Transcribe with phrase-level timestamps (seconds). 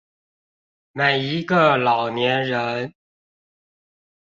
[0.93, 2.95] 每一個老年人